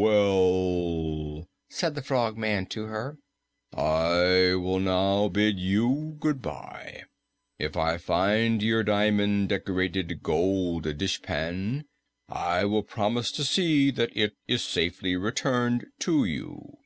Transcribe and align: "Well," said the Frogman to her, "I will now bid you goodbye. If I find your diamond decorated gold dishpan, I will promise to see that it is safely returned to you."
"Well," 0.00 1.48
said 1.68 1.96
the 1.96 2.02
Frogman 2.02 2.66
to 2.66 2.84
her, 2.84 3.18
"I 3.74 4.54
will 4.54 4.78
now 4.78 5.26
bid 5.26 5.58
you 5.58 6.14
goodbye. 6.20 7.02
If 7.58 7.76
I 7.76 7.98
find 7.98 8.62
your 8.62 8.84
diamond 8.84 9.48
decorated 9.48 10.22
gold 10.22 10.84
dishpan, 10.98 11.84
I 12.28 12.64
will 12.64 12.84
promise 12.84 13.32
to 13.32 13.44
see 13.44 13.90
that 13.90 14.16
it 14.16 14.36
is 14.46 14.62
safely 14.62 15.16
returned 15.16 15.86
to 16.02 16.24
you." 16.24 16.76